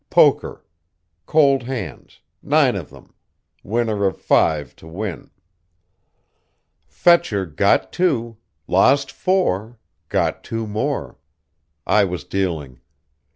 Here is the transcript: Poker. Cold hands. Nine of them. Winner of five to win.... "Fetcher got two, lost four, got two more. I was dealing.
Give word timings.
Poker. 0.09 0.65
Cold 1.27 1.61
hands. 1.61 2.21
Nine 2.41 2.75
of 2.75 2.89
them. 2.89 3.13
Winner 3.61 4.03
of 4.07 4.19
five 4.19 4.75
to 4.77 4.87
win.... 4.87 5.29
"Fetcher 6.87 7.45
got 7.45 7.93
two, 7.93 8.37
lost 8.65 9.11
four, 9.11 9.77
got 10.09 10.43
two 10.43 10.65
more. 10.65 11.19
I 11.85 12.05
was 12.05 12.23
dealing. 12.23 12.79